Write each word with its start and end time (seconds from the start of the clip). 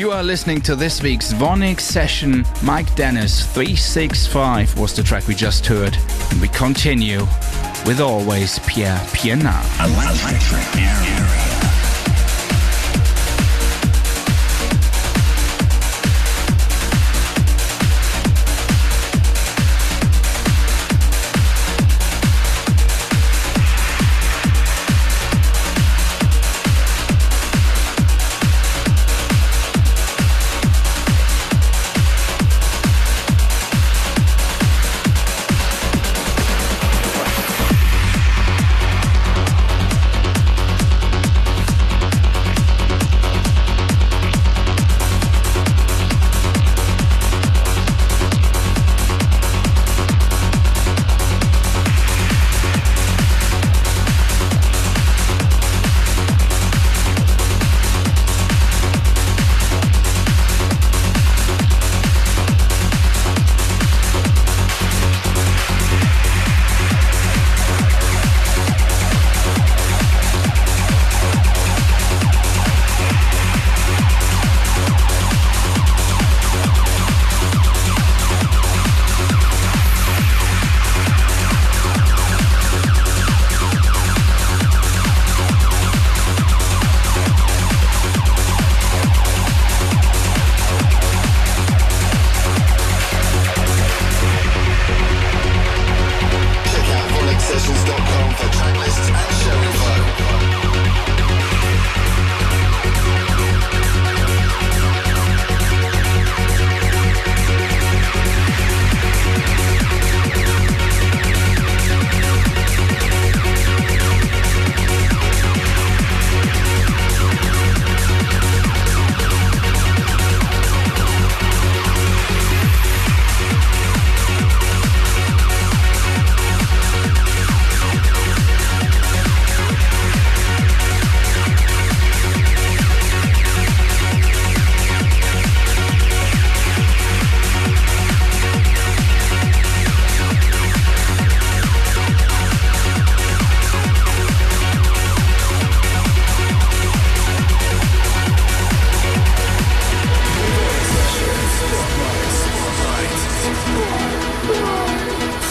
You 0.00 0.12
are 0.12 0.22
listening 0.22 0.62
to 0.62 0.74
this 0.74 1.02
week's 1.02 1.30
Vonyc 1.34 1.78
session. 1.78 2.46
Mike 2.62 2.94
Dennis 2.94 3.44
365 3.52 4.78
was 4.78 4.96
the 4.96 5.02
track 5.02 5.28
we 5.28 5.34
just 5.34 5.66
heard. 5.66 5.94
And 6.30 6.40
we 6.40 6.48
continue 6.48 7.18
with 7.84 8.00
always 8.00 8.58
Pierre 8.60 8.96
Pienaar. 9.12 9.60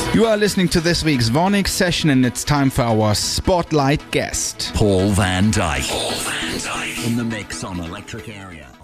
Electric 0.09 0.25
Area. 0.25 0.25
are 0.25 0.38
listening 0.38 0.70
to 0.70 0.81
this 0.81 1.03
week's 1.03 1.30
Vonix 1.30 1.68
session, 1.68 2.09
and 2.09 2.25
it's 2.25 2.44
time 2.44 2.72
for 2.72 2.81
our 2.81 3.14
spotlight 3.14 4.09
guest. 4.09 4.72
Paul 4.74 5.12
van 5.12 5.52
Dyk. 5.52 5.88
Paul 5.88 6.12
van 6.12 6.58
Dyk. 6.58 7.08
In 7.08 7.16
the 7.16 7.24
mix 7.24 7.64
on 7.64 7.80
Electric 7.80 8.28
Area. 8.28 8.78